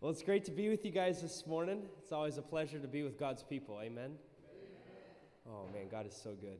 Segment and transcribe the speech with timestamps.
[0.00, 1.82] Well, it's great to be with you guys this morning.
[1.98, 3.78] It's always a pleasure to be with God's people.
[3.82, 4.12] Amen.
[5.46, 6.56] Oh, man, God is so good.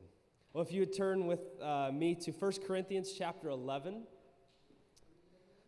[0.53, 4.03] Well, if you would turn with uh, me to 1 Corinthians chapter 11.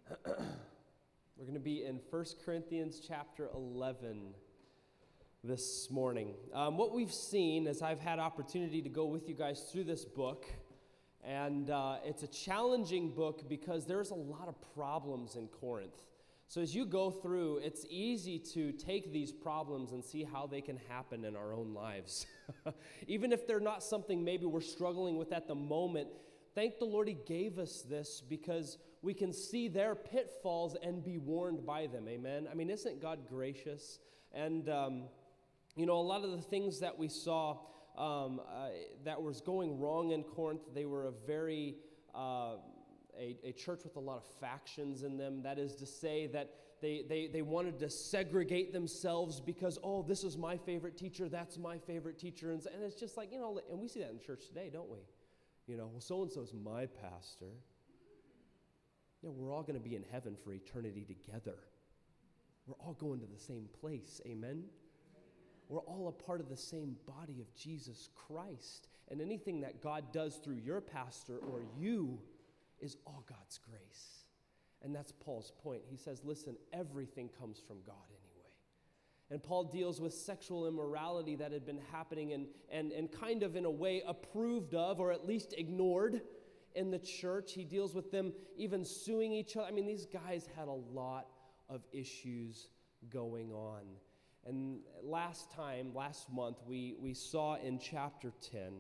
[0.28, 0.36] We're
[1.42, 4.36] going to be in 1 Corinthians chapter 11
[5.44, 6.36] this morning.
[6.54, 10.06] Um, what we've seen as I've had opportunity to go with you guys through this
[10.06, 10.46] book,
[11.24, 16.04] and uh, it's a challenging book because there's a lot of problems in Corinth.
[16.54, 20.62] So, as you go through, it's easy to take these problems and see how they
[20.62, 22.28] can happen in our own lives.
[23.08, 26.10] Even if they're not something maybe we're struggling with at the moment,
[26.54, 31.18] thank the Lord He gave us this because we can see their pitfalls and be
[31.18, 32.08] warned by them.
[32.08, 32.48] Amen.
[32.48, 33.98] I mean, isn't God gracious?
[34.32, 35.06] And, um,
[35.76, 37.58] you know, a lot of the things that we saw
[37.98, 38.68] um, uh,
[39.06, 41.78] that was going wrong in Corinth, they were a very.
[42.14, 42.58] Uh,
[43.20, 45.42] a, a church with a lot of factions in them.
[45.44, 50.24] That is to say, that they, they, they wanted to segregate themselves because, oh, this
[50.24, 52.52] is my favorite teacher, that's my favorite teacher.
[52.52, 54.90] And, and it's just like, you know, and we see that in church today, don't
[54.90, 55.00] we?
[55.68, 57.54] You know, well, so and so is my pastor.
[59.22, 61.56] Yeah, we're all going to be in heaven for eternity together.
[62.68, 64.20] We're all going to the same place.
[64.26, 64.64] Amen?
[65.70, 68.90] We're all a part of the same body of Jesus Christ.
[69.10, 72.20] And anything that God does through your pastor or you
[72.84, 74.26] is all God's grace.
[74.84, 75.82] And that's Paul's point.
[75.90, 78.52] He says, listen, everything comes from God anyway.
[79.32, 83.56] And Paul deals with sexual immorality that had been happening and, and, and kind of
[83.56, 86.22] in a way approved of or at least ignored
[86.76, 87.54] in the church.
[87.54, 89.68] He deals with them even suing each other.
[89.68, 91.28] I mean, these guys had a lot
[91.70, 92.68] of issues
[93.10, 93.84] going on.
[94.46, 98.74] And last time, last month, we, we saw in chapter 10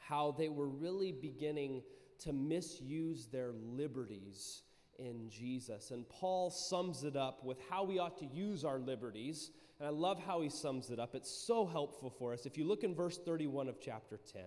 [0.00, 1.82] how they were really beginning
[2.20, 4.62] to misuse their liberties
[4.98, 5.90] in Jesus.
[5.90, 9.50] And Paul sums it up with how we ought to use our liberties.
[9.78, 11.14] And I love how he sums it up.
[11.14, 12.46] It's so helpful for us.
[12.46, 14.42] If you look in verse 31 of chapter 10,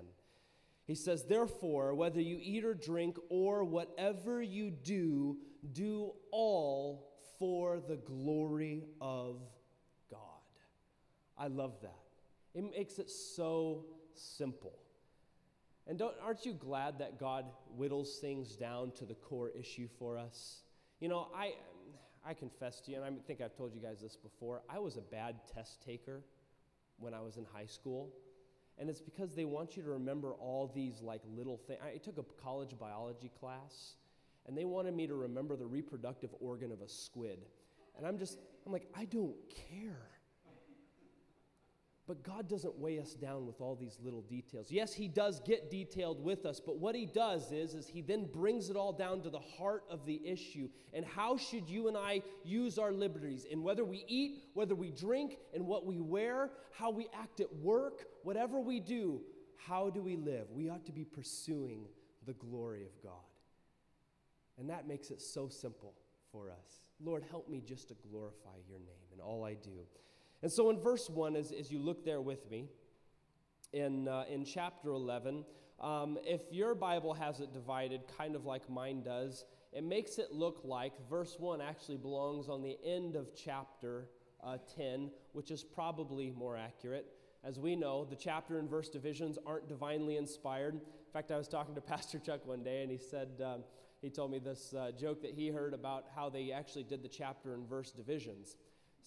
[0.85, 5.37] he says, Therefore, whether you eat or drink or whatever you do,
[5.73, 9.41] do all for the glory of
[10.09, 10.19] God.
[11.37, 11.99] I love that.
[12.55, 14.79] It makes it so simple.
[15.89, 17.45] And aren't you glad that God
[17.77, 20.63] whittles things down to the core issue for us?
[20.99, 21.53] You know, I,
[22.25, 24.97] I confess to you, and I think I've told you guys this before, I was
[24.97, 26.21] a bad test taker
[26.99, 28.09] when I was in high school.
[28.77, 31.79] And it's because they want you to remember all these like little things.
[31.83, 33.95] I took a college biology class,
[34.45, 37.39] and they wanted me to remember the reproductive organ of a squid.
[37.97, 39.35] And I'm just, I'm like, I don't
[39.71, 40.09] care.
[42.07, 44.71] But God doesn't weigh us down with all these little details.
[44.71, 48.29] Yes, He does get detailed with us, but what He does is, is He then
[48.33, 50.69] brings it all down to the heart of the issue.
[50.93, 53.43] And how should you and I use our liberties?
[53.43, 57.53] In whether we eat, whether we drink, and what we wear, how we act at
[57.57, 59.19] work, whatever we do,
[59.57, 60.47] how do we live?
[60.49, 61.87] We ought to be pursuing
[62.25, 63.11] the glory of God.
[64.57, 65.93] And that makes it so simple
[66.31, 66.81] for us.
[67.03, 69.85] Lord, help me just to glorify your name in all I do.
[70.41, 72.67] And so in verse 1, as, as you look there with me,
[73.73, 75.43] in, uh, in chapter 11,
[75.79, 80.31] um, if your Bible has it divided kind of like mine does, it makes it
[80.31, 84.09] look like verse 1 actually belongs on the end of chapter
[84.43, 87.07] uh, 10, which is probably more accurate.
[87.43, 90.75] As we know, the chapter and verse divisions aren't divinely inspired.
[90.75, 93.63] In fact, I was talking to Pastor Chuck one day, and he said, um,
[94.01, 97.07] he told me this uh, joke that he heard about how they actually did the
[97.07, 98.57] chapter and verse divisions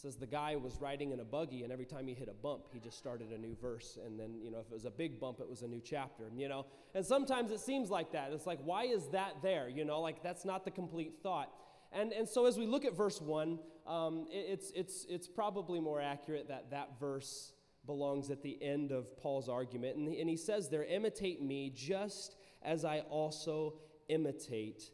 [0.00, 2.62] says the guy was riding in a buggy and every time he hit a bump
[2.72, 3.99] he just started a new verse.
[4.05, 6.25] And then you know if it was a big bump it was a new chapter
[6.34, 6.66] you know?
[6.94, 8.33] And sometimes it seems like that.
[8.33, 10.00] It's like why is that there you know?
[10.00, 11.53] Like that's not the complete thought.
[11.93, 15.81] And, and so as we look at verse 1 um, it, it's, it's, it's probably
[15.81, 17.53] more accurate that that verse
[17.87, 19.97] belongs at the end of paul's argument.
[19.97, 23.75] And, and he says there imitate me just as i also
[24.09, 24.91] imitate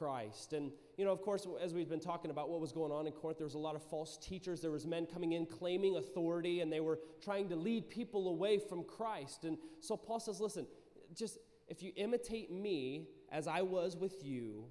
[0.00, 0.54] christ.
[0.54, 3.14] And you know, of course, as we've been talking about what was going on in
[3.14, 4.60] Corinth, there was a lot of false teachers.
[4.60, 8.58] There was men coming in claiming authority, and they were trying to lead people away
[8.58, 9.44] from Christ.
[9.44, 10.66] And so Paul says, listen,
[11.14, 11.38] just
[11.68, 14.66] if you imitate me as I was with you,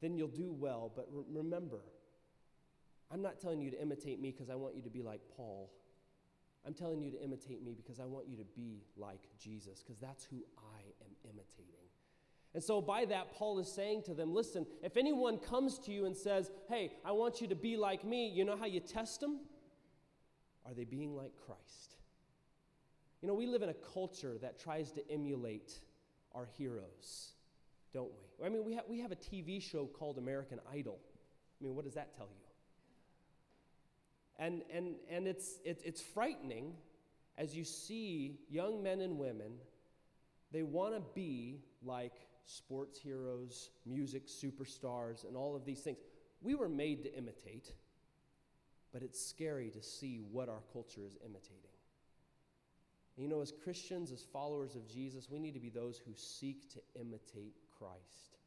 [0.00, 0.92] then you'll do well.
[0.94, 1.80] But re- remember,
[3.10, 5.72] I'm not telling you to imitate me because I want you to be like Paul.
[6.64, 9.98] I'm telling you to imitate me because I want you to be like Jesus, because
[9.98, 11.79] that's who I am imitating.
[12.52, 16.06] And so, by that, Paul is saying to them listen, if anyone comes to you
[16.06, 19.20] and says, Hey, I want you to be like me, you know how you test
[19.20, 19.40] them?
[20.66, 21.96] Are they being like Christ?
[23.22, 25.72] You know, we live in a culture that tries to emulate
[26.34, 27.32] our heroes,
[27.92, 28.46] don't we?
[28.46, 30.98] I mean, we, ha- we have a TV show called American Idol.
[31.60, 32.46] I mean, what does that tell you?
[34.38, 36.72] And, and, and it's, it, it's frightening
[37.36, 39.52] as you see young men and women,
[40.52, 42.14] they want to be like
[42.46, 45.98] sports heroes, music superstars, and all of these things.
[46.42, 47.72] We were made to imitate,
[48.92, 51.70] but it's scary to see what our culture is imitating.
[53.16, 56.12] And you know, as Christians, as followers of Jesus, we need to be those who
[56.14, 58.38] seek to imitate Christ.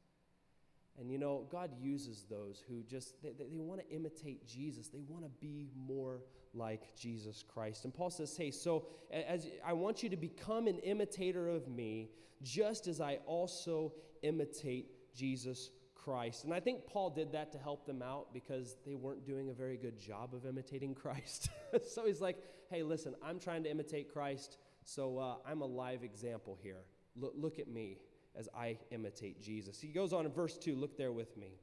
[1.00, 4.88] And you know, God uses those who just, they, they, they want to imitate Jesus.
[4.88, 6.22] They want to be more
[6.53, 7.85] like Jesus Christ.
[7.85, 12.09] And Paul says, hey, so as I want you to become an imitator of me,
[12.41, 16.44] just as I also imitate Jesus Christ.
[16.44, 19.53] And I think Paul did that to help them out because they weren't doing a
[19.53, 21.50] very good job of imitating Christ.
[21.88, 22.38] so he's like,
[22.69, 26.81] hey, listen, I'm trying to imitate Christ, so uh, I'm a live example here.
[27.15, 27.97] Look, look at me
[28.35, 29.79] as I imitate Jesus.
[29.79, 31.59] He goes on in verse 2, look there with me.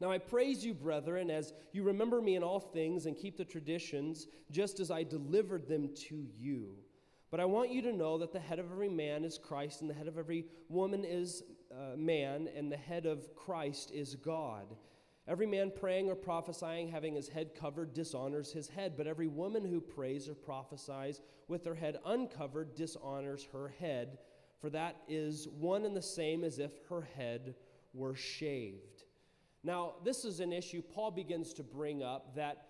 [0.00, 3.44] Now I praise you, brethren, as you remember me in all things and keep the
[3.44, 6.74] traditions, just as I delivered them to you.
[7.30, 9.90] But I want you to know that the head of every man is Christ, and
[9.90, 14.66] the head of every woman is uh, man, and the head of Christ is God.
[15.28, 19.64] Every man praying or prophesying, having his head covered, dishonors his head, but every woman
[19.64, 24.18] who prays or prophesies with her head uncovered dishonors her head
[24.60, 27.54] for that is one and the same as if her head
[27.94, 28.99] were shaved.
[29.62, 32.66] Now, this is an issue Paul begins to bring up that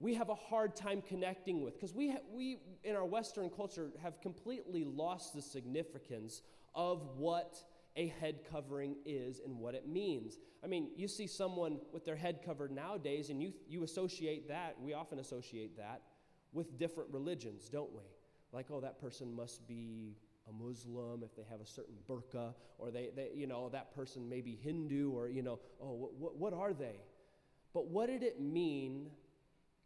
[0.00, 3.90] we have a hard time connecting with because we, ha- we, in our Western culture,
[4.02, 6.42] have completely lost the significance
[6.74, 7.56] of what
[7.96, 10.38] a head covering is and what it means.
[10.62, 14.76] I mean, you see someone with their head covered nowadays, and you, you associate that,
[14.80, 16.02] we often associate that
[16.52, 18.02] with different religions, don't we?
[18.52, 20.16] Like, oh, that person must be
[20.48, 24.28] a Muslim, if they have a certain burqa, or they, they you know, that person
[24.28, 27.00] may be Hindu, or, you know, oh, what, what are they?
[27.72, 29.10] But what did it mean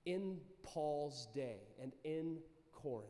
[0.04, 2.38] in Paul's day and in
[2.72, 3.08] Corinth?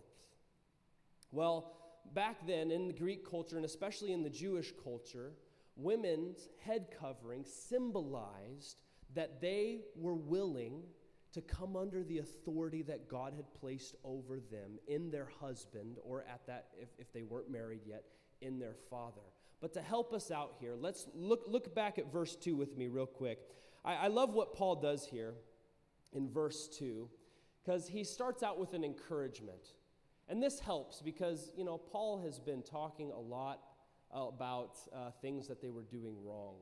[1.32, 1.72] Well,
[2.14, 5.32] back then in the Greek culture, and especially in the Jewish culture,
[5.76, 8.82] women's head covering symbolized
[9.14, 10.82] that they were willing
[11.32, 16.22] to come under the authority that God had placed over them in their husband, or
[16.22, 18.04] at that, if, if they weren't married yet,
[18.40, 19.20] in their father.
[19.60, 22.88] But to help us out here, let's look, look back at verse 2 with me,
[22.88, 23.40] real quick.
[23.84, 25.34] I, I love what Paul does here
[26.12, 27.08] in verse 2,
[27.62, 29.74] because he starts out with an encouragement.
[30.28, 33.60] And this helps because, you know, Paul has been talking a lot
[34.10, 36.56] about uh, things that they were doing wrong.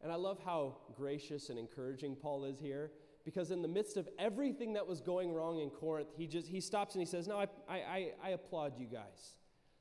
[0.00, 2.90] And I love how gracious and encouraging Paul is here
[3.28, 6.62] because in the midst of everything that was going wrong in Corinth, he just he
[6.62, 9.34] stops and he says, "No, I, I, I applaud you guys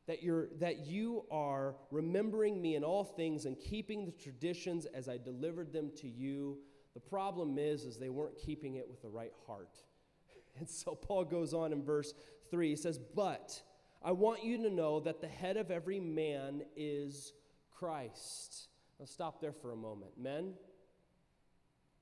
[0.05, 5.07] that you're that you are remembering me in all things and keeping the traditions as
[5.07, 6.57] I delivered them to you.
[6.93, 9.77] The problem is, is they weren't keeping it with the right heart."
[10.59, 12.13] And so Paul goes on in verse
[12.51, 12.71] three.
[12.71, 13.61] He says, "But
[14.03, 17.31] I want you to know that the head of every man is
[17.71, 18.67] Christ."
[18.99, 20.55] Now stop there for a moment, men.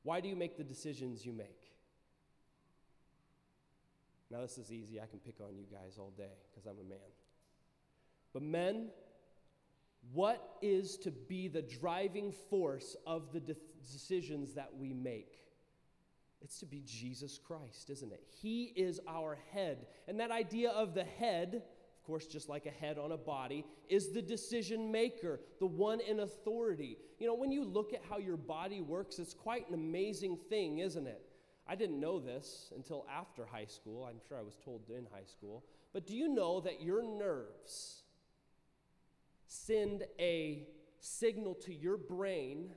[0.05, 1.73] Why do you make the decisions you make?
[4.29, 5.01] Now, this is easy.
[5.01, 6.99] I can pick on you guys all day because I'm a man.
[8.31, 8.89] But, men,
[10.13, 13.55] what is to be the driving force of the de-
[13.91, 15.41] decisions that we make?
[16.39, 18.21] It's to be Jesus Christ, isn't it?
[18.27, 19.87] He is our head.
[20.07, 21.63] And that idea of the head
[22.05, 26.19] course, just like a head on a body, is the decision maker, the one in
[26.19, 26.97] authority.
[27.19, 30.79] You know, when you look at how your body works, it's quite an amazing thing,
[30.79, 31.21] isn't it?
[31.67, 34.05] I didn't know this until after high school.
[34.05, 35.63] I'm sure I was told in high school.
[35.93, 38.03] But do you know that your nerves
[39.47, 40.67] send a
[40.99, 42.71] signal to your brain?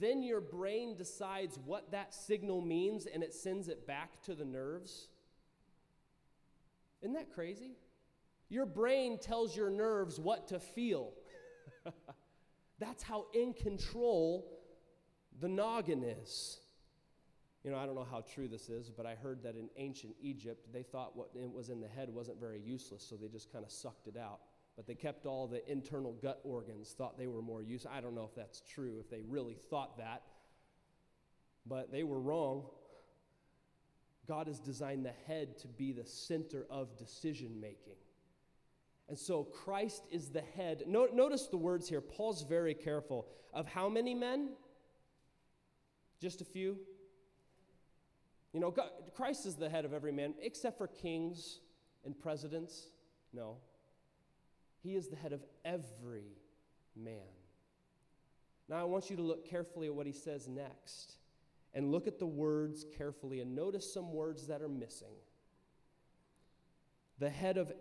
[0.00, 4.44] Then your brain decides what that signal means and it sends it back to the
[4.44, 5.08] nerves.
[7.02, 7.72] Isn't that crazy?
[8.48, 11.12] Your brain tells your nerves what to feel.
[12.78, 14.46] That's how in control
[15.40, 16.58] the noggin is.
[17.64, 20.14] You know, I don't know how true this is, but I heard that in ancient
[20.20, 23.64] Egypt, they thought what was in the head wasn't very useless, so they just kind
[23.64, 24.40] of sucked it out.
[24.76, 27.92] But they kept all the internal gut organs, thought they were more useful.
[27.94, 30.22] I don't know if that's true, if they really thought that,
[31.64, 32.64] but they were wrong.
[34.28, 37.94] God has designed the head to be the center of decision making.
[39.08, 40.84] And so Christ is the head.
[40.86, 42.00] No, notice the words here.
[42.00, 43.26] Paul's very careful.
[43.52, 44.50] Of how many men?
[46.20, 46.78] Just a few?
[48.52, 51.60] You know, God, Christ is the head of every man, except for kings
[52.04, 52.86] and presidents.
[53.32, 53.56] No.
[54.82, 56.38] He is the head of every
[56.96, 57.20] man.
[58.68, 61.18] Now, I want you to look carefully at what he says next.
[61.74, 65.14] and look at the words carefully and notice some words that are missing.
[67.18, 67.72] The head of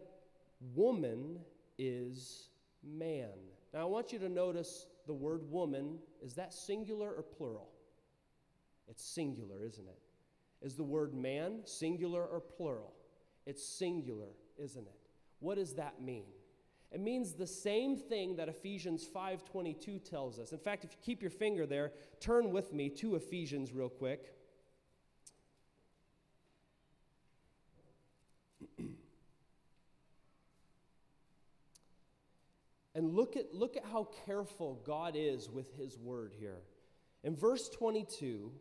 [0.75, 1.39] woman
[1.77, 2.49] is
[2.83, 3.29] man.
[3.73, 5.99] Now I want you to notice the word woman.
[6.21, 7.69] Is that singular or plural?
[8.87, 9.99] It's singular, isn't it?
[10.61, 12.93] Is the word man singular or plural?
[13.45, 14.99] It's singular, isn't it?
[15.39, 16.25] What does that mean?
[16.91, 20.53] It means the same thing that Ephesians 5:22 tells us.
[20.53, 24.35] In fact, if you keep your finger there, turn with me to Ephesians real quick.
[33.03, 36.61] And look at, look at how careful God is with his word here.
[37.23, 38.51] In verse 22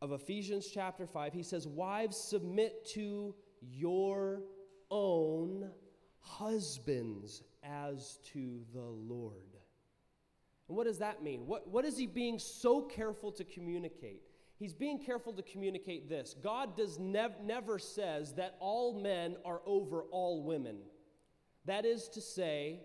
[0.00, 4.42] of Ephesians chapter 5, he says, Wives, submit to your
[4.90, 5.70] own
[6.20, 9.34] husbands as to the Lord.
[10.68, 11.46] And what does that mean?
[11.46, 14.22] What, what is he being so careful to communicate?
[14.58, 16.34] He's being careful to communicate this.
[16.42, 20.76] God does nev- never says that all men are over all women.
[21.66, 22.80] That is to say,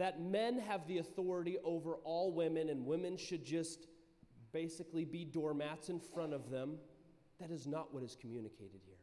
[0.00, 3.86] that men have the authority over all women and women should just
[4.50, 6.78] basically be doormats in front of them.
[7.38, 8.96] That is not what is communicated here.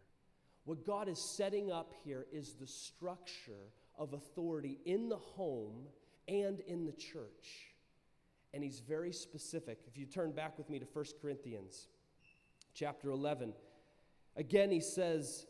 [0.65, 5.85] What God is setting up here is the structure of authority in the home
[6.27, 7.75] and in the church.
[8.55, 9.79] And he's very specific.
[9.85, 11.89] If you turn back with me to 1 Corinthians
[12.73, 13.53] chapter 11,
[14.35, 15.45] again he says,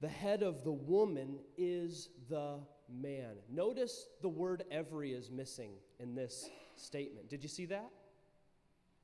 [0.00, 3.36] the head of the woman is the man.
[3.50, 7.28] Notice the word every is missing in this statement.
[7.28, 7.90] Did you see that?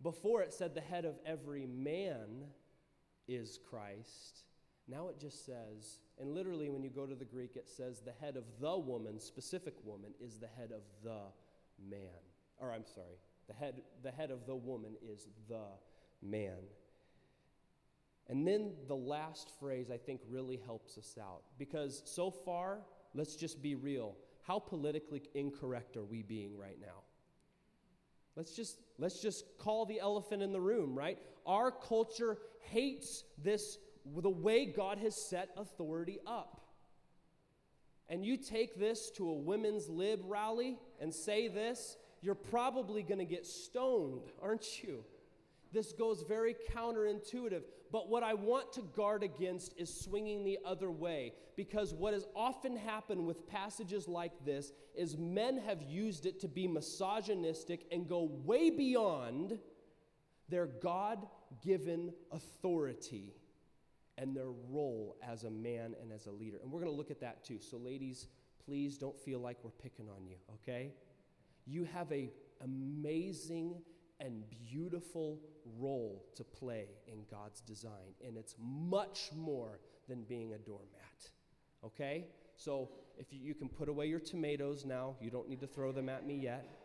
[0.03, 2.45] Before it said the head of every man
[3.29, 4.45] is Christ.
[4.89, 8.13] Now it just says, and literally when you go to the Greek, it says the
[8.21, 11.21] head of the woman, specific woman, is the head of the
[11.89, 12.21] man.
[12.59, 13.17] Or I'm sorry,
[13.49, 15.65] the head, the head of the woman is the
[16.21, 16.59] man.
[18.29, 22.79] And then the last phrase I think really helps us out because so far,
[23.15, 24.17] let's just be real.
[24.43, 27.03] How politically incorrect are we being right now?
[28.37, 31.19] Let's just let's just call the elephant in the room, right?
[31.47, 33.79] Our culture hates this
[34.17, 36.61] the way God has set authority up.
[38.09, 43.19] And you take this to a women's lib rally and say this, you're probably going
[43.19, 45.05] to get stoned, aren't you?
[45.73, 47.63] This goes very counterintuitive.
[47.93, 51.35] But what I want to guard against is swinging the other way.
[51.57, 56.49] Because what has often happened with passages like this is men have used it to
[56.49, 59.59] be misogynistic and go way beyond
[60.49, 61.27] their God
[61.63, 63.35] given authority
[64.17, 66.59] and their role as a man and as a leader.
[66.63, 67.59] And we're going to look at that too.
[67.61, 68.29] So, ladies,
[68.65, 70.93] please don't feel like we're picking on you, okay?
[71.67, 72.31] You have a
[72.63, 73.83] amazing
[74.23, 75.41] and beautiful
[75.79, 81.31] role to play in God's design, and it's much more than being a doormat.
[81.85, 82.27] Okay?
[82.57, 85.93] So if you, you can put away your tomatoes now, you don't need to throw
[85.93, 86.79] them at me yet.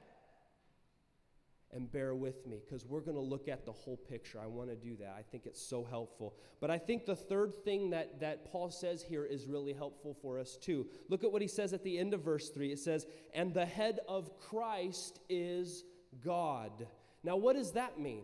[1.73, 4.39] And bear with me because we're going to look at the whole picture.
[4.41, 5.15] I want to do that.
[5.19, 6.33] I think it's so helpful.
[6.61, 10.39] But I think the third thing that, that Paul says here is really helpful for
[10.39, 10.87] us too.
[11.09, 12.71] Look at what he says at the end of verse 3.
[12.71, 15.83] It says, And the head of Christ is
[16.23, 16.87] God.
[17.23, 18.23] Now, what does that mean?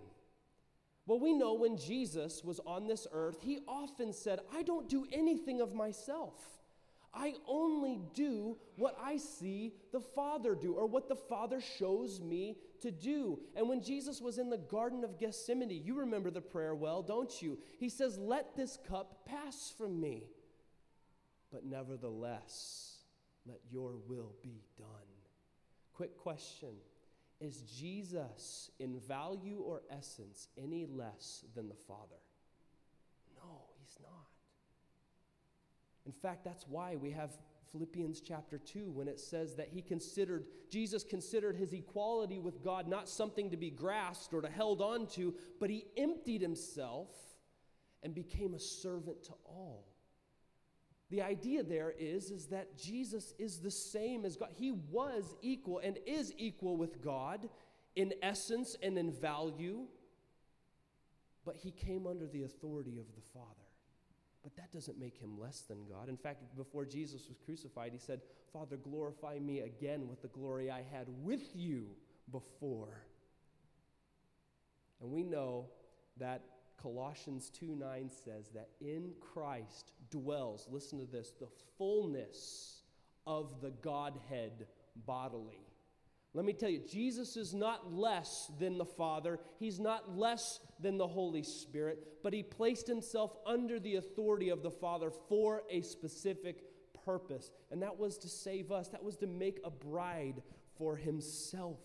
[1.06, 5.06] Well, we know when Jesus was on this earth, he often said, I don't do
[5.12, 6.34] anything of myself.
[7.14, 12.58] I only do what I see the Father do or what the Father shows me
[12.82, 13.40] to do.
[13.56, 17.42] And when Jesus was in the Garden of Gethsemane, you remember the prayer well, don't
[17.42, 17.60] you?
[17.78, 20.24] He says, Let this cup pass from me,
[21.52, 22.98] but nevertheless,
[23.46, 24.88] let your will be done.
[25.94, 26.70] Quick question
[27.44, 32.22] is Jesus, in value or essence, any less than the Father?
[33.36, 34.28] No, he's not.
[36.06, 37.32] In fact, that's why we have
[37.72, 42.88] Philippians chapter 2 when it says that he considered, Jesus considered his equality with God
[42.88, 47.10] not something to be grasped or to held on to, but he emptied himself
[48.04, 49.93] and became a servant to all.
[51.10, 54.50] The idea there is, is that Jesus is the same as God.
[54.56, 57.50] He was equal and is equal with God
[57.96, 59.82] in essence and in value,
[61.46, 63.48] but he came under the authority of the Father.
[64.44, 66.10] But that doesn't make him less than God.
[66.10, 70.70] In fact, before Jesus was crucified, he said, Father, glorify me again with the glory
[70.70, 71.86] I had with you
[72.32, 73.04] before.
[75.02, 75.68] And we know
[76.18, 76.42] that
[76.84, 81.48] Colossians 2 9 says that in Christ dwells, listen to this, the
[81.78, 82.82] fullness
[83.26, 84.68] of the Godhead
[85.06, 85.66] bodily.
[86.34, 89.40] Let me tell you, Jesus is not less than the Father.
[89.60, 94.62] He's not less than the Holy Spirit, but he placed himself under the authority of
[94.62, 96.64] the Father for a specific
[97.06, 97.52] purpose.
[97.72, 100.42] And that was to save us, that was to make a bride
[100.76, 101.80] for himself.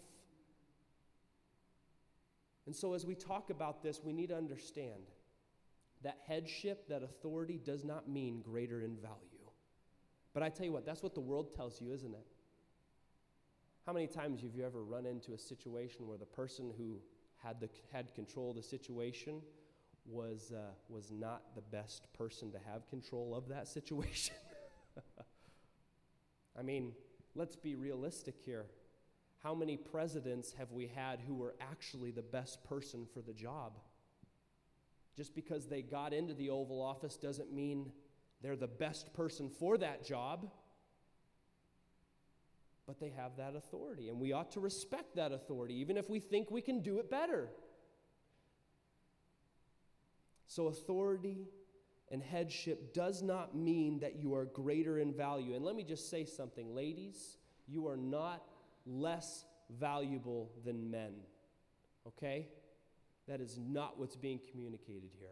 [2.68, 5.08] And so, as we talk about this, we need to understand
[6.02, 9.48] that headship, that authority, does not mean greater in value.
[10.34, 12.26] But I tell you what, that's what the world tells you, isn't it?
[13.86, 16.98] How many times have you ever run into a situation where the person who
[17.42, 19.40] had, the, had control of the situation
[20.04, 24.34] was, uh, was not the best person to have control of that situation?
[26.54, 26.92] I mean,
[27.34, 28.66] let's be realistic here.
[29.42, 33.78] How many presidents have we had who were actually the best person for the job?
[35.16, 37.92] Just because they got into the Oval Office doesn't mean
[38.42, 40.50] they're the best person for that job.
[42.86, 46.20] But they have that authority, and we ought to respect that authority, even if we
[46.20, 47.50] think we can do it better.
[50.46, 51.48] So, authority
[52.10, 55.54] and headship does not mean that you are greater in value.
[55.54, 58.48] And let me just say something, ladies, you are not
[58.88, 61.12] less valuable than men.
[62.06, 62.48] Okay?
[63.28, 65.28] That is not what's being communicated here.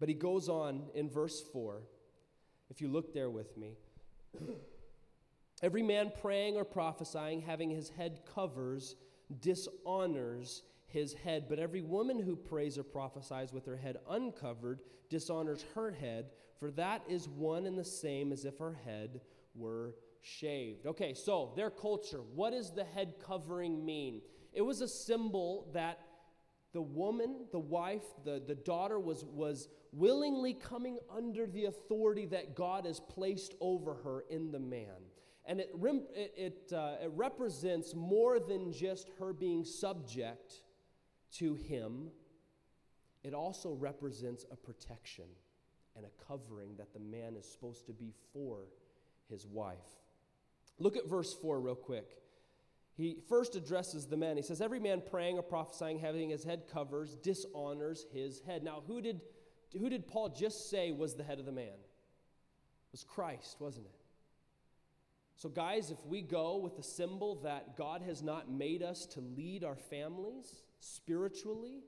[0.00, 1.82] But he goes on in verse 4,
[2.70, 3.76] if you look there with me.
[5.62, 8.94] Every man praying or prophesying, having his head covers,
[9.40, 11.46] dishonors his head.
[11.48, 16.26] But every woman who prays or prophesies with her head uncovered dishonors her head,
[16.60, 19.22] for that is one and the same as if her head
[19.54, 20.86] were shaved.
[20.86, 24.22] Okay, so their culture, what does the head covering mean?
[24.52, 26.00] It was a symbol that
[26.72, 32.54] the woman, the wife, the, the daughter was, was willingly coming under the authority that
[32.54, 35.08] God has placed over her in the man.
[35.46, 40.62] And it, it, it, uh, it represents more than just her being subject
[41.38, 42.08] to him,
[43.22, 45.24] it also represents a protection
[45.96, 48.68] and a covering that the man is supposed to be for
[49.28, 49.76] his wife.
[50.78, 52.18] Look at verse 4 real quick.
[52.96, 54.36] He first addresses the men.
[54.36, 58.62] He says, Every man praying or prophesying, having his head covers, dishonors his head.
[58.62, 59.20] Now, who did,
[59.78, 61.66] who did Paul just say was the head of the man?
[61.66, 63.94] It was Christ, wasn't it?
[65.36, 69.20] So, guys, if we go with the symbol that God has not made us to
[69.20, 71.82] lead our families spiritually,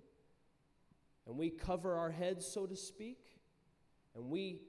[1.27, 3.24] and we cover our heads, so to speak,
[4.14, 4.61] and we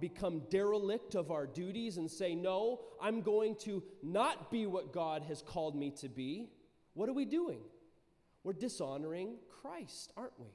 [0.00, 5.22] become derelict of our duties and say, No, I'm going to not be what God
[5.24, 6.48] has called me to be,
[6.94, 7.60] what are we doing?
[8.42, 10.48] We're dishonoring Christ, aren't we?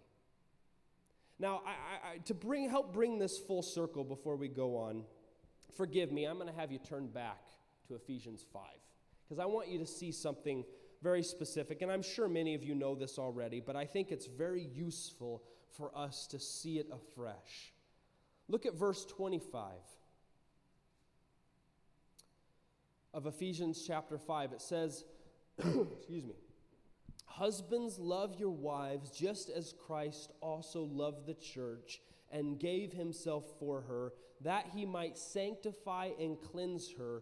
[1.39, 1.71] Now, I,
[2.11, 5.03] I, to bring, help bring this full circle before we go on,
[5.75, 7.47] forgive me, I'm going to have you turn back
[7.87, 8.61] to Ephesians 5
[9.23, 10.65] because I want you to see something
[11.01, 11.81] very specific.
[11.81, 15.43] And I'm sure many of you know this already, but I think it's very useful
[15.77, 17.73] for us to see it afresh.
[18.49, 19.71] Look at verse 25
[23.13, 24.53] of Ephesians chapter 5.
[24.53, 25.05] It says,
[25.57, 26.33] excuse me,
[27.25, 33.81] Husbands, love your wives just as Christ also loved the church and gave himself for
[33.81, 37.21] her, that he might sanctify and cleanse her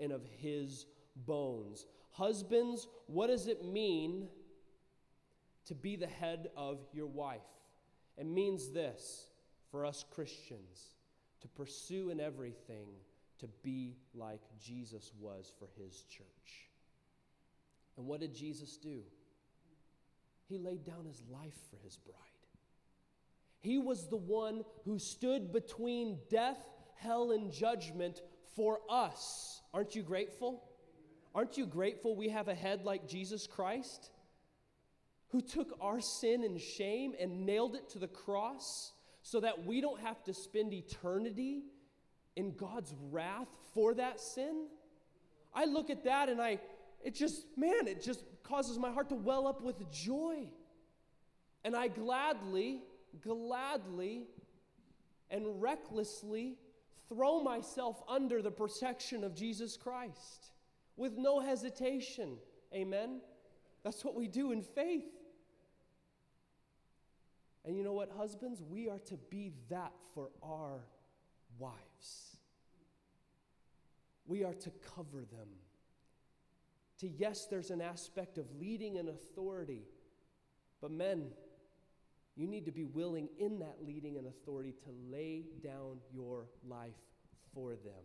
[0.00, 0.86] and of his
[1.26, 1.86] bones.
[2.10, 4.28] Husbands, what does it mean
[5.66, 7.40] to be the head of your wife?
[8.16, 9.28] It means this
[9.70, 10.94] for us Christians
[11.40, 12.86] to pursue in everything
[13.38, 16.68] to be like Jesus was for his church.
[17.96, 19.02] And what did Jesus do?
[20.48, 22.16] He laid down his life for his bride.
[23.60, 26.58] He was the one who stood between death,
[26.96, 28.20] hell, and judgment
[28.54, 29.62] for us.
[29.72, 30.62] Aren't you grateful?
[31.34, 34.10] Aren't you grateful we have a head like Jesus Christ
[35.28, 39.80] who took our sin and shame and nailed it to the cross so that we
[39.80, 41.62] don't have to spend eternity
[42.36, 44.66] in God's wrath for that sin?
[45.54, 46.58] I look at that and I,
[47.02, 50.48] it just, man, it just causes my heart to well up with joy.
[51.64, 52.82] And I gladly,
[53.22, 54.26] gladly,
[55.30, 56.56] and recklessly
[57.12, 60.52] throw myself under the protection of Jesus Christ.
[60.96, 62.36] with no hesitation.
[62.74, 63.20] Amen?
[63.82, 65.10] That's what we do in faith.
[67.64, 68.62] And you know what, husbands?
[68.62, 70.80] We are to be that for our
[71.58, 72.36] wives.
[74.26, 75.48] We are to cover them.
[77.00, 79.82] To, yes, there's an aspect of leading and authority,
[80.80, 81.28] but men,
[82.36, 86.90] you need to be willing in that leading and authority to lay down your life
[87.54, 88.04] for them.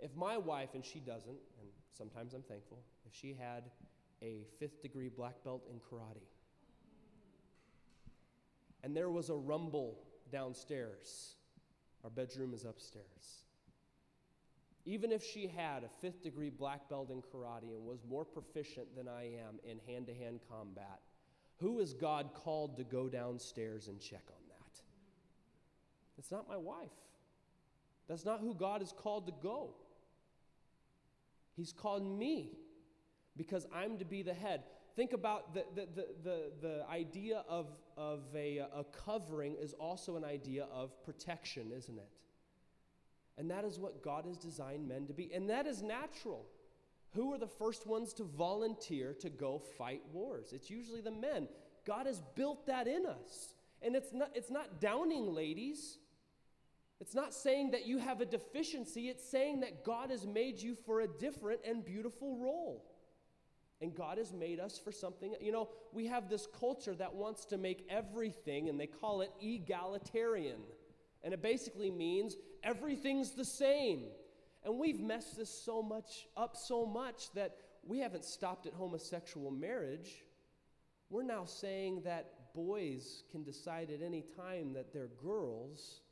[0.00, 1.28] If my wife, and she doesn't,
[1.60, 3.64] and sometimes I'm thankful, if she had
[4.20, 6.26] a fifth degree black belt in karate,
[8.82, 9.98] and there was a rumble
[10.32, 11.36] downstairs,
[12.02, 13.44] our bedroom is upstairs.
[14.84, 18.96] Even if she had a fifth degree black belt in karate and was more proficient
[18.96, 20.98] than I am in hand to hand combat,
[21.62, 24.80] who is God called to go downstairs and check on that?
[26.18, 26.90] It's not my wife.
[28.08, 29.70] That's not who God is called to go.
[31.56, 32.50] He's called me
[33.36, 34.64] because I'm to be the head.
[34.96, 40.16] Think about the, the, the, the, the idea of, of a, a covering is also
[40.16, 42.08] an idea of protection, isn't it?
[43.38, 45.32] And that is what God has designed men to be.
[45.32, 46.44] And that is natural.
[47.14, 50.52] Who are the first ones to volunteer to go fight wars?
[50.52, 51.48] It's usually the men.
[51.86, 53.54] God has built that in us.
[53.82, 55.98] And it's not, it's not downing ladies.
[57.00, 59.08] It's not saying that you have a deficiency.
[59.08, 62.84] It's saying that God has made you for a different and beautiful role.
[63.80, 65.34] And God has made us for something.
[65.40, 69.32] You know, we have this culture that wants to make everything, and they call it
[69.40, 70.60] egalitarian.
[71.24, 74.04] And it basically means everything's the same.
[74.64, 79.50] And we've messed this so much up so much that we haven't stopped at homosexual
[79.50, 80.24] marriage.
[81.10, 86.02] We're now saying that boys can decide at any time that they're girls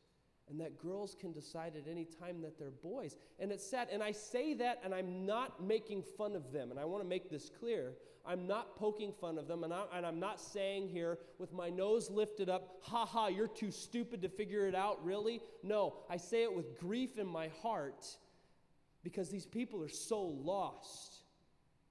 [0.51, 3.17] and that girls can decide at any time that they're boys.
[3.39, 3.89] And it's sad.
[3.93, 6.73] And I say that, and I'm not making fun of them.
[6.73, 7.93] And I want to make this clear.
[8.27, 11.71] I'm not poking fun of them, and, I, and I'm not saying here with my
[11.71, 15.41] nose lifted up, ha ha, you're too stupid to figure it out, really?
[15.63, 18.07] No, I say it with grief in my heart
[19.03, 21.17] because these people are so lost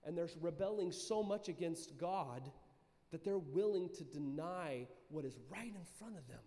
[0.05, 2.49] and they're rebelling so much against God
[3.11, 6.39] that they're willing to deny what is right in front of them.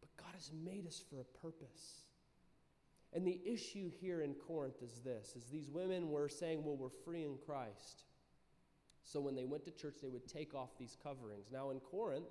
[0.00, 2.02] But God has made us for a purpose.
[3.12, 6.88] And the issue here in Corinth is this is these women were saying, well, we're
[7.04, 8.04] free in Christ.
[9.04, 11.46] So when they went to church, they would take off these coverings.
[11.52, 12.26] Now in Corinth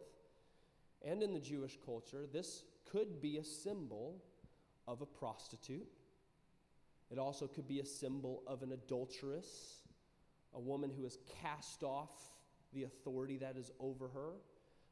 [1.06, 4.21] and in the Jewish culture, this could be a symbol
[4.88, 5.88] of a prostitute.
[7.13, 9.82] It also could be a symbol of an adulteress,
[10.56, 12.10] a woman who has cast off
[12.73, 14.32] the authority that is over her.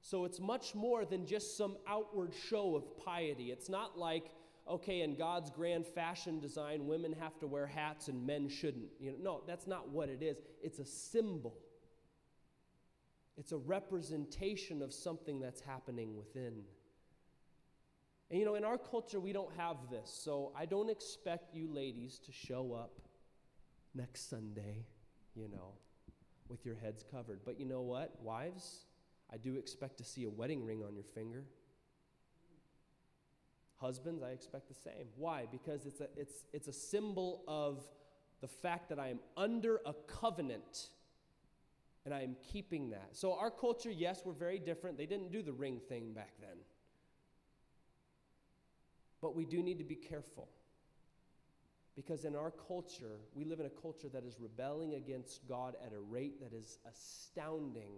[0.01, 3.51] So it's much more than just some outward show of piety.
[3.51, 4.25] It's not like,
[4.69, 8.89] okay, in God's grand fashion design, women have to wear hats and men shouldn't.
[8.99, 10.37] You know, no, that's not what it is.
[10.61, 11.57] It's a symbol.
[13.35, 16.61] It's a representation of something that's happening within.
[18.31, 20.09] And you know, in our culture, we don't have this.
[20.23, 22.93] So I don't expect you ladies to show up
[23.93, 24.85] next Sunday,
[25.35, 25.73] you know,
[26.47, 27.41] with your heads covered.
[27.43, 28.85] But you know what, wives?
[29.33, 31.43] I do expect to see a wedding ring on your finger.
[33.81, 35.07] Husbands, I expect the same.
[35.17, 35.45] Why?
[35.51, 37.85] Because it's a, it's, it's a symbol of
[38.39, 40.87] the fact that I am under a covenant
[42.05, 43.09] and I am keeping that.
[43.11, 44.97] So, our culture, yes, we're very different.
[44.97, 46.57] They didn't do the ring thing back then.
[49.21, 50.49] But we do need to be careful.
[51.95, 55.93] Because in our culture, we live in a culture that is rebelling against God at
[55.93, 57.91] a rate that is astounding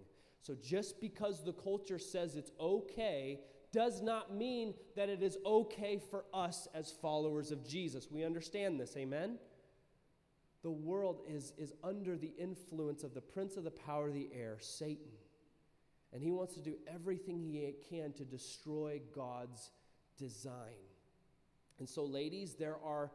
[0.44, 3.40] so just because the culture says it's okay
[3.72, 8.10] does not mean that it is okay for us as followers of Jesus.
[8.12, 9.40] We understand this, amen?
[10.62, 14.30] The world is, is under the influence of the prince of the power of the
[14.34, 15.14] air, Satan.
[16.12, 19.72] And he wants to do everything he can to destroy God's
[20.18, 20.93] design.
[21.80, 23.12] And so, ladies, there are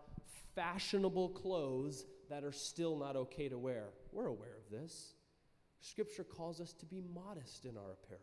[0.54, 3.84] fashionable clothes that are still not okay to wear.
[4.12, 5.14] We're aware of this.
[5.80, 8.22] Scripture calls us to be modest in our apparel.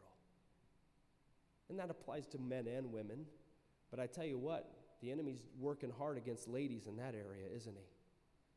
[1.70, 3.26] And that applies to men and women.
[3.90, 4.70] But I tell you what,
[5.02, 7.86] the enemy's working hard against ladies in that area, isn't he?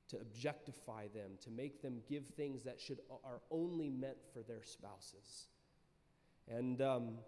[0.09, 4.63] To objectify them, to make them give things that should are only meant for their
[4.63, 5.49] spouses.
[6.49, 7.19] And um,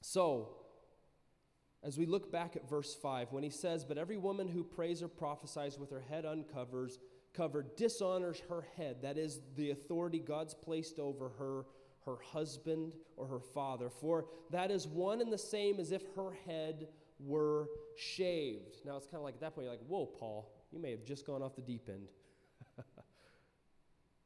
[0.00, 0.56] so,
[1.84, 5.02] as we look back at verse 5, when he says, But every woman who prays
[5.02, 6.98] or prophesies with her head uncovers
[7.34, 9.02] covered dishonors her head.
[9.02, 11.64] That is the authority God's placed over her,
[12.06, 13.90] her husband or her father.
[13.90, 16.88] For that is one and the same as if her head
[17.20, 18.76] were shaved.
[18.86, 21.04] Now it's kind of like at that point, you're like, whoa, Paul, you may have
[21.04, 22.08] just gone off the deep end.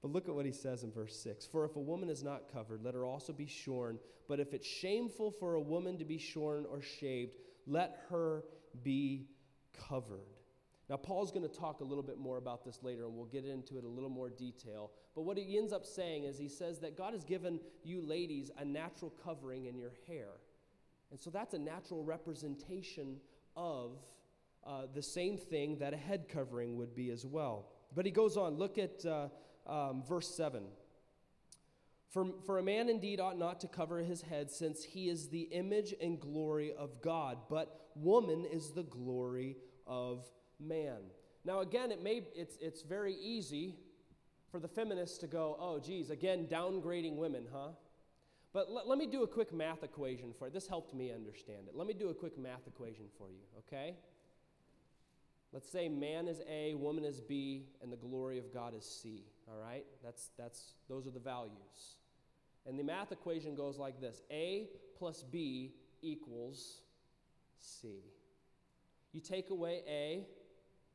[0.01, 2.53] But look at what he says in verse 6 For if a woman is not
[2.53, 3.99] covered, let her also be shorn.
[4.29, 7.35] But if it's shameful for a woman to be shorn or shaved,
[7.69, 8.45] let her
[8.83, 9.27] be
[9.89, 10.27] covered.
[10.89, 13.45] Now, Paul's going to talk a little bit more about this later, and we'll get
[13.45, 14.91] into it a little more detail.
[15.15, 18.51] But what he ends up saying is he says that God has given you ladies
[18.59, 20.29] a natural covering in your hair.
[21.11, 23.19] And so that's a natural representation
[23.55, 23.99] of
[24.67, 27.67] uh, the same thing that a head covering would be as well.
[27.95, 29.29] But he goes on, look at uh,
[29.67, 30.63] um, verse 7.
[32.11, 35.43] For, for a man indeed ought not to cover his head, since he is the
[35.43, 40.25] image and glory of God, but woman is the glory of
[40.59, 40.99] man.
[41.45, 43.77] Now, again, it may, it's, it's very easy
[44.51, 47.69] for the feminists to go, oh, geez, again, downgrading women, huh?
[48.55, 50.53] But let, let me do a quick math equation for you.
[50.53, 51.77] This helped me understand it.
[51.77, 53.95] Let me do a quick math equation for you, okay?
[55.53, 59.25] Let's say man is A, woman is B, and the glory of God is C.
[59.47, 59.85] All right?
[60.03, 61.98] That's, that's, those are the values.
[62.69, 66.83] And the math equation goes like this A plus B equals
[67.59, 68.05] C.
[69.13, 70.27] You take away A,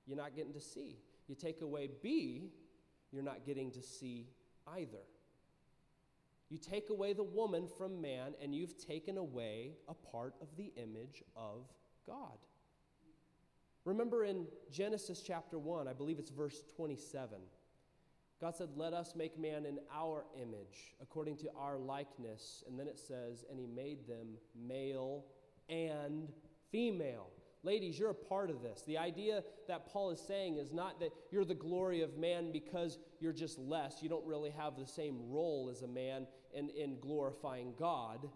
[0.06, 0.98] you're not getting to C.
[1.28, 2.52] You take away B,
[3.12, 4.28] you're not getting to C
[4.78, 5.02] either.
[6.50, 10.72] You take away the woman from man, and you've taken away a part of the
[10.76, 11.66] image of
[12.06, 12.38] God.
[13.86, 17.40] Remember in Genesis chapter 1, I believe it's verse 27.
[18.42, 22.64] God said, Let us make man in our image, according to our likeness.
[22.68, 25.26] And then it says, And he made them male
[25.70, 26.30] and
[26.72, 27.28] female.
[27.66, 28.84] Ladies, you're a part of this.
[28.86, 33.00] The idea that Paul is saying is not that you're the glory of man because
[33.22, 34.04] you're just less.
[34.04, 38.28] You don't really have the same role as a man in, in glorifying God.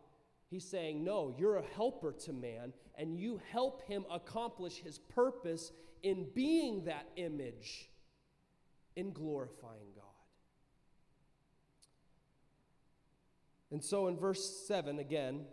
[0.50, 5.74] He's saying, No, you're a helper to man, and you help him accomplish his purpose
[6.04, 7.90] in being that image,
[8.98, 10.04] in glorifying God.
[13.72, 15.46] And so in verse 7, again,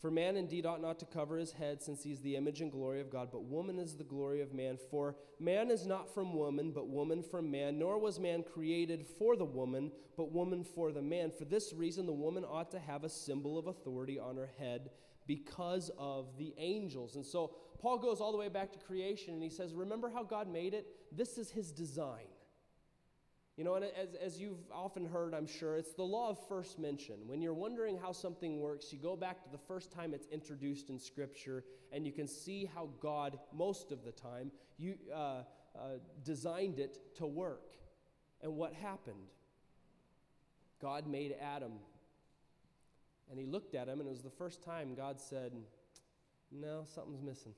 [0.00, 2.70] for man indeed ought not to cover his head, since he is the image and
[2.70, 4.78] glory of God, but woman is the glory of man.
[4.90, 9.36] For man is not from woman, but woman from man, nor was man created for
[9.36, 11.30] the woman, but woman for the man.
[11.30, 14.90] For this reason, the woman ought to have a symbol of authority on her head
[15.26, 17.16] because of the angels.
[17.16, 20.22] And so Paul goes all the way back to creation and he says, Remember how
[20.22, 20.86] God made it?
[21.10, 22.26] This is his design.
[23.56, 26.78] You know, and as, as you've often heard, I'm sure, it's the law of first
[26.78, 27.16] mention.
[27.26, 30.90] When you're wondering how something works, you go back to the first time it's introduced
[30.90, 35.42] in Scripture, and you can see how God, most of the time, you, uh,
[35.74, 37.72] uh, designed it to work.
[38.42, 39.30] And what happened?
[40.80, 41.72] God made Adam.
[43.30, 45.52] And he looked at him, and it was the first time God said,
[46.52, 47.54] No, something's missing.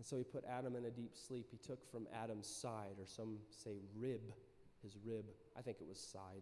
[0.00, 1.48] And so he put Adam in a deep sleep.
[1.50, 4.32] He took from Adam's side, or some say rib,
[4.82, 5.26] his rib.
[5.58, 6.40] I think it was side.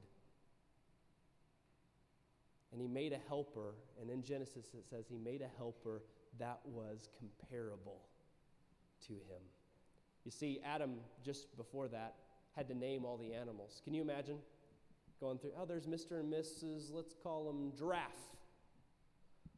[2.71, 6.03] And he made a helper, and in Genesis it says he made a helper
[6.39, 8.03] that was comparable
[9.09, 9.43] to him.
[10.25, 10.95] You see, Adam,
[11.25, 12.15] just before that,
[12.55, 13.83] had to name all the animals.
[13.83, 14.39] Can you imagine
[15.19, 15.51] going through?
[15.59, 16.21] Oh, there's Mr.
[16.21, 18.37] and Mrs., let's call them giraffe.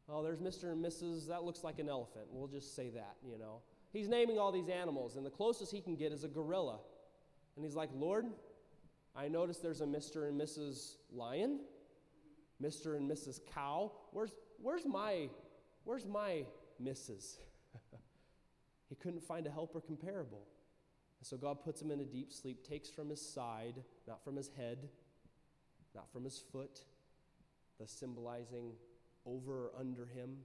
[0.09, 0.71] Oh, there's Mr.
[0.71, 2.25] and Mrs., that looks like an elephant.
[2.31, 3.61] We'll just say that, you know.
[3.91, 6.79] He's naming all these animals, and the closest he can get is a gorilla.
[7.55, 8.25] And he's like, Lord,
[9.15, 10.29] I noticed there's a Mr.
[10.29, 10.95] and Mrs.
[11.11, 11.59] Lion,
[12.63, 12.95] Mr.
[12.95, 13.39] and Mrs.
[13.53, 13.91] Cow.
[14.11, 15.29] Where's, where's my,
[15.83, 16.45] where's my
[16.81, 17.37] Mrs.?
[18.89, 20.47] he couldn't find a helper comparable.
[21.19, 24.37] And so God puts him in a deep sleep, takes from his side, not from
[24.37, 24.87] his head,
[25.93, 26.85] not from his foot,
[27.77, 28.71] thus symbolizing
[29.25, 30.37] over or under him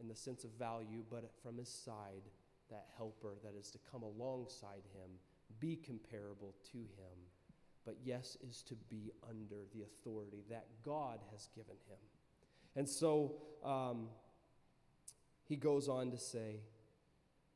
[0.00, 2.22] in the sense of value, but from his side
[2.70, 5.10] that helper that is to come alongside him,
[5.60, 7.18] be comparable to him,
[7.84, 11.98] but yes, is to be under the authority that God has given him.
[12.76, 14.08] And so um,
[15.44, 16.60] he goes on to say,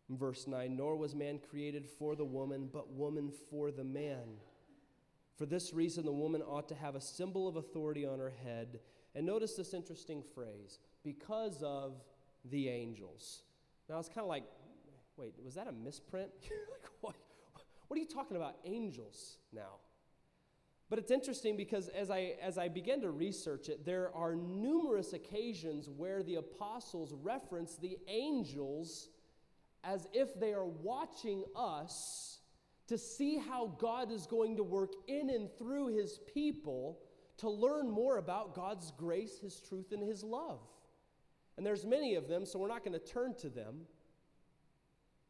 [0.09, 4.39] in verse 9, nor was man created for the woman, but woman for the man.
[5.37, 8.81] For this reason, the woman ought to have a symbol of authority on her head.
[9.15, 11.95] And notice this interesting phrase because of
[12.45, 13.43] the angels.
[13.89, 14.45] Now, it's kind of like
[15.23, 16.31] wait, was that a misprint?
[16.43, 17.15] like, what?
[17.87, 18.57] what are you talking about?
[18.65, 19.77] Angels now.
[20.91, 25.15] But it's interesting because as I, as I began to research it, there are numerous
[25.15, 29.09] occasions where the apostles reference the angels
[29.85, 32.41] as if they are watching us
[32.89, 36.99] to see how God is going to work in and through his people
[37.39, 40.61] to learn more about God's grace, his truth, and his love.
[41.57, 43.87] And there's many of them, so we're not going to turn to them.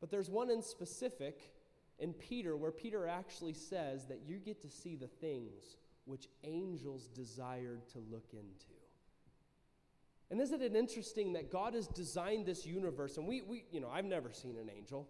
[0.03, 1.53] But there's one in specific
[2.01, 7.09] in Peter where Peter actually says that you get to see the things which angels
[7.15, 8.75] desired to look into.
[10.29, 13.17] And isn't it interesting that God has designed this universe?
[13.17, 15.09] And we, we you know, I've never seen an angel.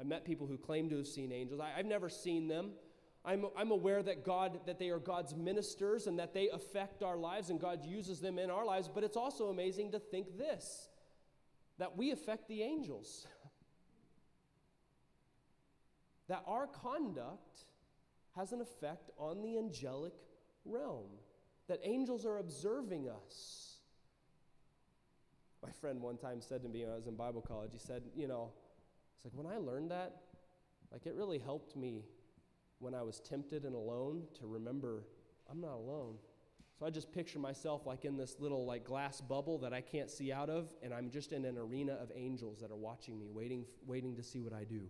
[0.00, 1.60] I've met people who claim to have seen angels.
[1.60, 2.70] I, I've never seen them.
[3.26, 7.18] I'm, I'm aware that God, that they are God's ministers and that they affect our
[7.18, 8.88] lives and God uses them in our lives.
[8.88, 10.88] But it's also amazing to think this
[11.78, 13.26] that we affect the angels.
[16.32, 17.66] that our conduct
[18.34, 20.14] has an effect on the angelic
[20.64, 21.10] realm,
[21.68, 23.80] that angels are observing us.
[25.62, 28.04] My friend one time said to me when I was in Bible college, he said,
[28.16, 28.50] You know,
[29.14, 30.22] it's like when I learned that,
[30.90, 32.06] like it really helped me
[32.78, 35.04] when I was tempted and alone to remember
[35.50, 36.14] I'm not alone.
[36.78, 40.10] So I just picture myself like in this little like glass bubble that I can't
[40.10, 43.28] see out of, and I'm just in an arena of angels that are watching me,
[43.28, 44.88] waiting, waiting to see what I do.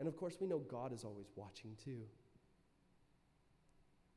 [0.00, 2.00] And of course, we know God is always watching too.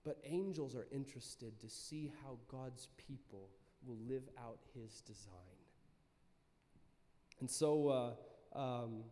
[0.05, 3.49] But angels are interested to see how God's people
[3.85, 5.33] will live out his design.
[7.41, 8.15] And so,
[8.55, 9.03] uh, um,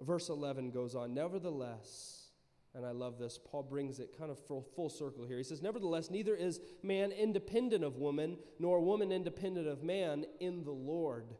[0.00, 2.28] verse 11 goes on Nevertheless,
[2.74, 5.38] and I love this, Paul brings it kind of full, full circle here.
[5.38, 10.62] He says, Nevertheless, neither is man independent of woman, nor woman independent of man in
[10.64, 11.34] the Lord.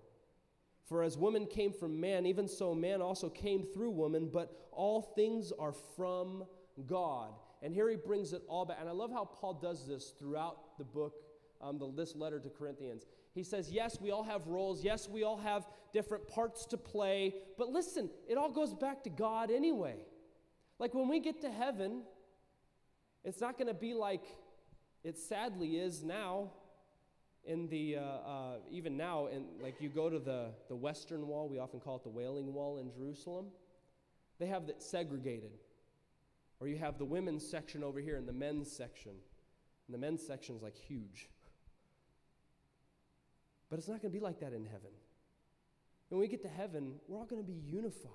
[0.88, 5.02] For as woman came from man, even so man also came through woman, but all
[5.02, 6.44] things are from
[6.86, 7.32] God.
[7.62, 8.78] And here he brings it all back.
[8.80, 11.14] And I love how Paul does this throughout the book,
[11.60, 13.04] um, the, this letter to Corinthians.
[13.34, 14.82] He says, Yes, we all have roles.
[14.82, 17.34] Yes, we all have different parts to play.
[17.58, 19.96] But listen, it all goes back to God anyway.
[20.78, 22.02] Like when we get to heaven,
[23.24, 24.24] it's not going to be like
[25.04, 26.52] it sadly is now
[27.48, 31.48] in the uh, uh, even now in like you go to the the western wall
[31.48, 33.46] we often call it the wailing wall in jerusalem
[34.38, 35.50] they have that segregated.
[36.60, 39.12] Or you have the women's section over here and the men's section.
[39.12, 41.28] And the men's section is like huge.
[43.70, 44.90] But it's not going to be like that in heaven.
[46.08, 48.12] When we get to heaven we're all going to be unified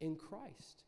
[0.00, 0.84] in christ.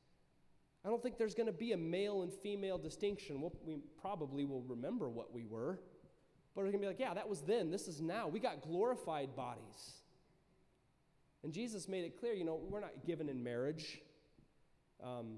[0.84, 3.40] I don't think there's going to be a male and female distinction.
[3.40, 5.80] We'll, we probably will remember what we were
[6.54, 7.70] but we're going to be like, yeah, that was then.
[7.70, 8.26] This is now.
[8.28, 9.92] We got glorified bodies.
[11.42, 14.00] And Jesus made it clear, you know, we're not given in marriage
[15.02, 15.36] um,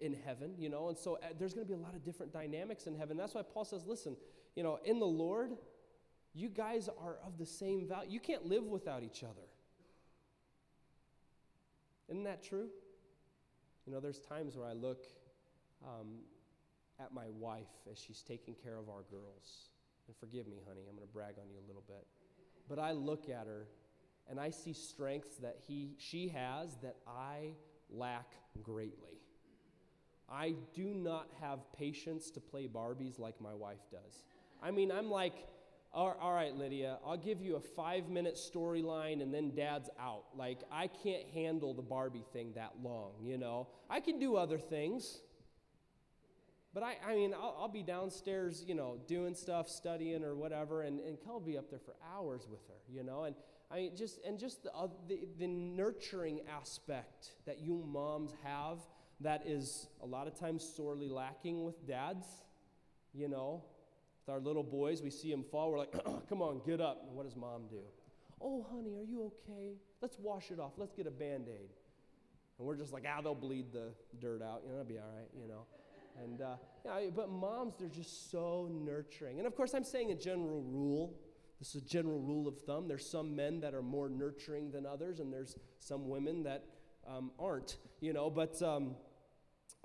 [0.00, 2.32] in heaven, you know, and so uh, there's going to be a lot of different
[2.32, 3.16] dynamics in heaven.
[3.16, 4.16] That's why Paul says, listen,
[4.54, 5.52] you know, in the Lord,
[6.34, 8.10] you guys are of the same value.
[8.10, 9.46] You can't live without each other.
[12.08, 12.68] Isn't that true?
[13.86, 15.06] You know, there's times where I look
[15.84, 16.18] um,
[17.00, 19.71] at my wife as she's taking care of our girls
[20.06, 22.06] and forgive me, honey, I'm going to brag on you a little bit.
[22.68, 23.66] But I look at her
[24.28, 27.54] and I see strengths that he, she has that I
[27.90, 29.20] lack greatly.
[30.30, 34.24] I do not have patience to play Barbies like my wife does.
[34.62, 35.34] I mean, I'm like,
[35.94, 40.24] all right, Lydia, I'll give you a five minute storyline and then dad's out.
[40.34, 43.68] Like, I can't handle the Barbie thing that long, you know?
[43.90, 45.20] I can do other things.
[46.74, 50.82] But I, I mean, I'll, I'll, be downstairs, you know, doing stuff, studying or whatever,
[50.82, 53.34] and, and Kel will be up there for hours with her, you know, and
[53.70, 58.78] I mean, just and just the, uh, the, the nurturing aspect that you moms have
[59.20, 62.26] that is a lot of times sorely lacking with dads,
[63.14, 63.64] you know.
[64.26, 65.92] With our little boys, we see them fall, we're like,
[66.28, 67.04] come on, get up.
[67.06, 67.80] And what does mom do?
[68.40, 69.76] Oh, honey, are you okay?
[70.00, 70.72] Let's wash it off.
[70.76, 71.70] Let's get a band aid.
[72.58, 74.62] And we're just like, ah, they'll bleed the dirt out.
[74.64, 75.64] You know, that'll be all right, you know.
[76.20, 79.38] And uh, yeah, but moms, they're just so nurturing.
[79.38, 81.14] And of course, I'm saying a general rule.
[81.58, 82.88] This is a general rule of thumb.
[82.88, 86.64] There's some men that are more nurturing than others, and there's some women that
[87.06, 88.30] um, aren't, you know.
[88.30, 88.96] But um,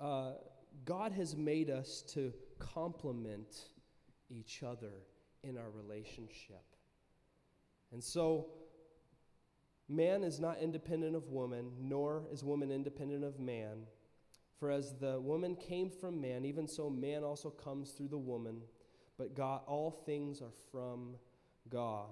[0.00, 0.32] uh,
[0.84, 3.66] God has made us to complement
[4.28, 4.92] each other
[5.42, 6.64] in our relationship.
[7.92, 8.48] And so,
[9.88, 13.86] man is not independent of woman, nor is woman independent of man.
[14.58, 18.60] For as the woman came from man, even so man also comes through the woman.
[19.16, 21.14] But God, all things are from
[21.70, 22.08] God.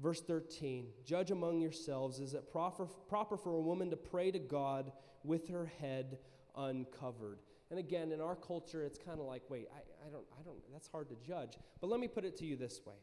[0.00, 4.38] Verse 13 Judge among yourselves, is it proper, proper for a woman to pray to
[4.38, 4.92] God
[5.24, 6.18] with her head
[6.56, 7.40] uncovered?
[7.70, 10.58] And again, in our culture, it's kind of like, wait, I, I, don't, I don't,
[10.72, 11.58] that's hard to judge.
[11.80, 12.94] But let me put it to you this way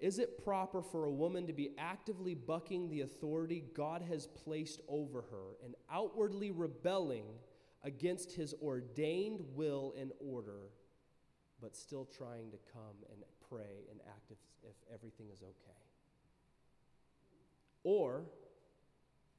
[0.00, 4.80] Is it proper for a woman to be actively bucking the authority God has placed
[4.88, 7.24] over her and outwardly rebelling?
[7.84, 10.70] Against his ordained will and order,
[11.60, 15.78] but still trying to come and pray and act if, if everything is okay?
[17.84, 18.24] Or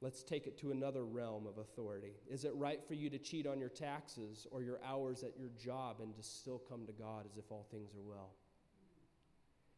[0.04, 2.12] Let's take it to another realm of authority.
[2.28, 5.48] Is it right for you to cheat on your taxes or your hours at your
[5.58, 8.32] job and to still come to God as if all things are well?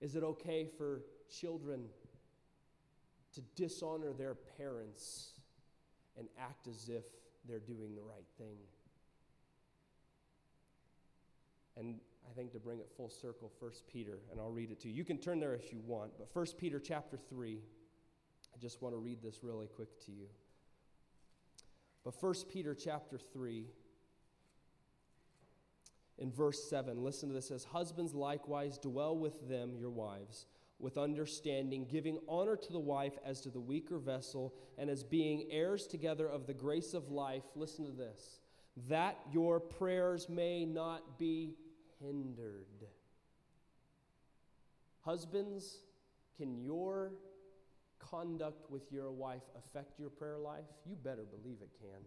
[0.00, 1.84] Is it okay for children
[3.34, 5.28] to dishonor their parents
[6.18, 7.04] and act as if
[7.48, 8.56] they're doing the right thing?
[11.76, 11.96] And
[12.28, 14.94] I think to bring it full circle, 1 Peter, and I'll read it to you.
[14.94, 17.58] You can turn there if you want, but 1 Peter chapter 3,
[18.54, 20.26] I just want to read this really quick to you.
[22.04, 23.66] But 1 Peter chapter 3,
[26.18, 27.46] in verse 7, listen to this.
[27.46, 30.46] It says, Husbands likewise dwell with them, your wives,
[30.78, 35.46] with understanding, giving honor to the wife as to the weaker vessel, and as being
[35.50, 37.44] heirs together of the grace of life.
[37.54, 38.40] Listen to this.
[38.88, 41.56] That your prayers may not be
[42.00, 42.66] hindered.
[45.00, 45.78] Husbands,
[46.36, 47.12] can your
[47.98, 50.64] conduct with your wife affect your prayer life?
[50.84, 52.02] You better believe it can.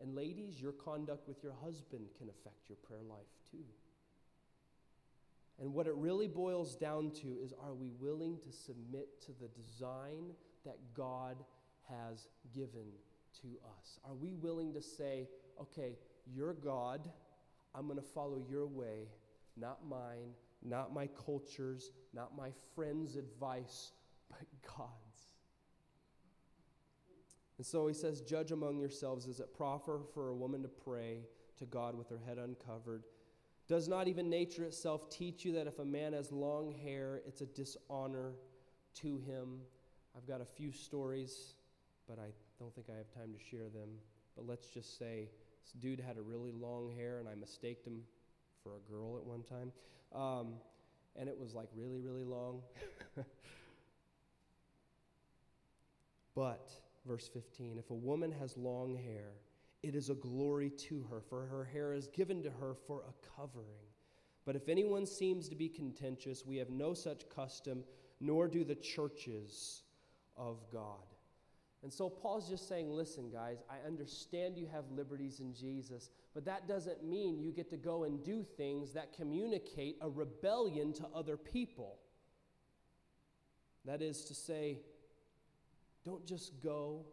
[0.00, 3.64] And ladies, your conduct with your husband can affect your prayer life too.
[5.60, 9.48] And what it really boils down to is are we willing to submit to the
[9.48, 10.32] design
[10.64, 11.36] that God
[11.88, 12.86] has given
[13.42, 13.48] to
[13.78, 13.98] us?
[14.04, 15.28] Are we willing to say,
[15.60, 15.96] okay,
[16.26, 17.08] you're God,
[17.74, 19.08] I'm going to follow your way,
[19.56, 20.30] not mine,
[20.62, 23.92] not my culture's, not my friend's advice,
[24.28, 24.46] but
[24.76, 24.90] God's.
[27.58, 31.20] And so he says, Judge among yourselves, is it proper for a woman to pray
[31.58, 33.04] to God with her head uncovered?
[33.66, 37.40] Does not even nature itself teach you that if a man has long hair, it's
[37.40, 38.34] a dishonor
[38.96, 39.60] to him?
[40.16, 41.54] I've got a few stories,
[42.06, 43.88] but I don't think I have time to share them.
[44.36, 45.30] But let's just say
[45.62, 48.02] this dude had a really long hair, and I mistaked him
[48.62, 49.72] for a girl at one time.
[50.14, 50.54] Um,
[51.16, 52.60] and it was like really, really long.
[56.34, 56.70] but,
[57.06, 59.32] verse 15, if a woman has long hair,
[59.84, 63.36] it is a glory to her, for her hair is given to her for a
[63.36, 63.84] covering.
[64.46, 67.84] But if anyone seems to be contentious, we have no such custom,
[68.20, 69.82] nor do the churches
[70.36, 71.04] of God.
[71.82, 76.46] And so Paul's just saying, listen, guys, I understand you have liberties in Jesus, but
[76.46, 81.06] that doesn't mean you get to go and do things that communicate a rebellion to
[81.14, 81.98] other people.
[83.84, 84.78] That is to say,
[86.06, 87.04] don't just go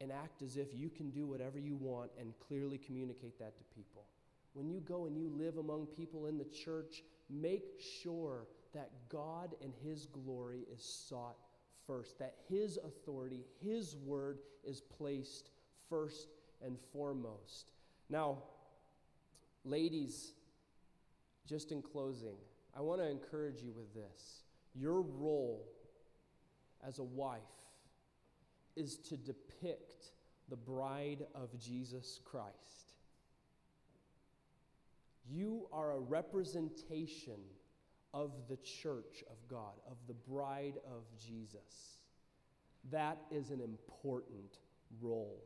[0.00, 3.64] and act as if you can do whatever you want and clearly communicate that to
[3.74, 4.04] people.
[4.52, 9.54] When you go and you live among people in the church, make sure that God
[9.62, 11.36] and His glory is sought
[11.86, 15.50] first, that His authority, His word is placed
[15.88, 16.28] first
[16.64, 17.72] and foremost.
[18.08, 18.38] Now,
[19.64, 20.32] ladies,
[21.46, 22.36] just in closing,
[22.76, 24.42] I want to encourage you with this.
[24.74, 25.66] Your role
[26.86, 27.40] as a wife
[28.76, 30.12] is to depict
[30.48, 32.92] the bride of Jesus Christ.
[35.28, 37.40] You are a representation
[38.14, 41.98] of the church of God, of the bride of Jesus.
[42.90, 44.58] That is an important
[45.00, 45.42] role.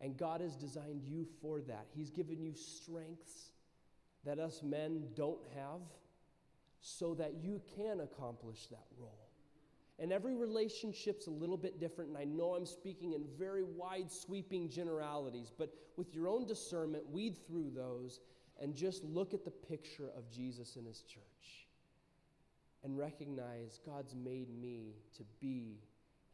[0.00, 1.86] And God has designed you for that.
[1.94, 3.50] He's given you strengths
[4.24, 5.80] that us men don't have
[6.80, 9.27] so that you can accomplish that role.
[10.00, 14.12] And every relationship's a little bit different, and I know I'm speaking in very wide,
[14.12, 18.20] sweeping generalities, but with your own discernment, weed through those
[18.60, 21.66] and just look at the picture of Jesus in his church
[22.84, 25.78] and recognize God's made me to be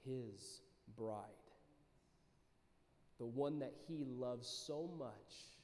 [0.04, 0.60] his
[0.96, 1.24] bride.
[3.18, 5.54] The one that he loves so much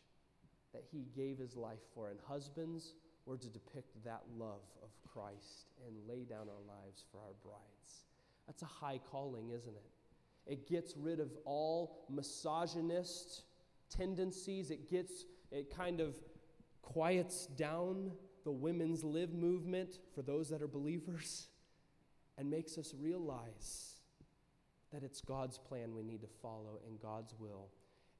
[0.73, 2.09] that he gave his life for.
[2.09, 2.95] And husbands,
[3.31, 8.07] we're to depict that love of Christ and lay down our lives for our brides.
[8.49, 10.53] That's a high calling, isn't it?
[10.53, 13.43] It gets rid of all misogynist
[13.89, 14.73] tendencies.
[14.73, 16.17] It gets, it kind of
[16.83, 18.11] quiets down
[18.43, 21.47] the women's lib movement for those that are believers
[22.37, 24.01] and makes us realize
[24.93, 27.69] that it's God's plan we need to follow and God's will.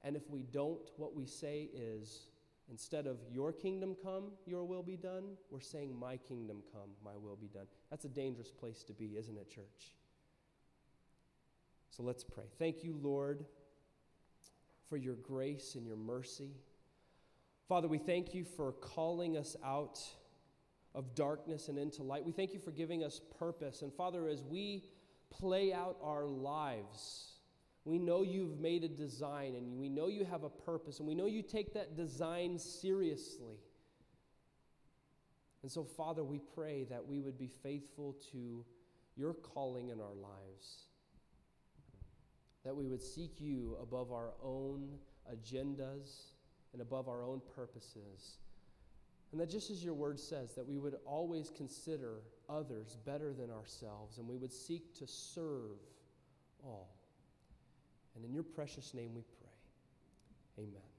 [0.03, 2.27] And if we don't, what we say is,
[2.71, 7.15] instead of your kingdom come, your will be done, we're saying my kingdom come, my
[7.17, 7.67] will be done.
[7.89, 9.95] That's a dangerous place to be, isn't it, church?
[11.89, 12.45] So let's pray.
[12.57, 13.45] Thank you, Lord,
[14.89, 16.51] for your grace and your mercy.
[17.67, 19.99] Father, we thank you for calling us out
[20.95, 22.25] of darkness and into light.
[22.25, 23.81] We thank you for giving us purpose.
[23.81, 24.85] And Father, as we
[25.29, 27.40] play out our lives,
[27.85, 31.15] we know you've made a design and we know you have a purpose and we
[31.15, 33.57] know you take that design seriously.
[35.63, 38.65] And so, Father, we pray that we would be faithful to
[39.15, 40.85] your calling in our lives.
[42.63, 44.89] that we would seek you above our own
[45.33, 46.25] agendas
[46.73, 48.37] and above our own purposes.
[49.31, 53.49] And that just as your word says, that we would always consider others better than
[53.49, 55.79] ourselves and we would seek to serve
[56.63, 57.00] all.
[58.15, 60.63] And in your precious name we pray.
[60.65, 60.90] Amen.